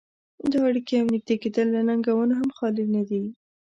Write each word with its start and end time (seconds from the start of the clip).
دا 0.51 0.59
اړيکې 0.67 0.95
او 1.01 1.05
نږدې 1.13 1.35
کېدل 1.43 1.67
له 1.75 1.81
ننګونو 1.87 2.33
هم 2.39 2.49
خالي 2.57 2.85
نه 2.95 3.01
دي. 3.09 3.21